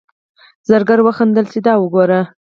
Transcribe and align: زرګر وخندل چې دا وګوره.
زرګر 0.69 0.99
وخندل 1.05 1.45
چې 1.51 1.59
دا 1.65 1.73
وګوره. 1.79 2.21